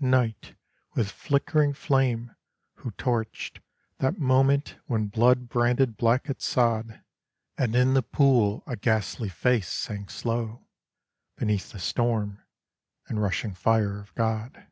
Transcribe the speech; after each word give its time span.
Night, 0.00 0.54
with 0.94 1.10
flickering 1.10 1.72
flame, 1.74 2.30
who 2.74 2.92
torched 2.92 3.58
That 3.98 4.16
moment 4.16 4.76
when 4.86 5.08
blood 5.08 5.48
branded 5.48 5.96
black 5.96 6.28
its 6.30 6.46
sod, 6.46 7.02
And 7.56 7.74
in 7.74 7.94
the 7.94 8.02
pool 8.04 8.62
a 8.64 8.76
ghastly 8.76 9.28
face 9.28 9.66
sank 9.66 10.12
slow 10.12 10.64
Beneath 11.34 11.72
the 11.72 11.80
storm 11.80 12.38
and 13.08 13.20
rushing 13.20 13.54
fire 13.54 13.98
of 13.98 14.14
God. 14.14 14.68